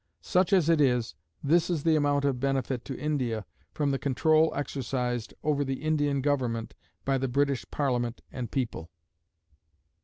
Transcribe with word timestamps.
Such 0.23 0.51
as 0.51 0.67
it 0.67 0.81
is, 0.81 1.13
this 1.43 1.69
is 1.69 1.83
the 1.83 1.95
amount 1.95 2.25
of 2.25 2.39
benefit 2.39 2.83
to 2.85 2.97
India 2.97 3.45
from 3.71 3.91
the 3.91 3.99
control 3.99 4.51
exercised 4.55 5.31
over 5.43 5.63
the 5.63 5.83
Indian 5.83 6.21
government 6.21 6.73
by 7.05 7.19
the 7.19 7.27
British 7.27 7.69
Parliament 7.69 8.21
and 8.31 8.49
people. 8.49 8.89